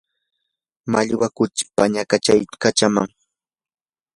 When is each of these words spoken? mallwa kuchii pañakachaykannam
mallwa 0.91 1.27
kuchii 1.35 1.69
pañakachaykannam 1.75 3.09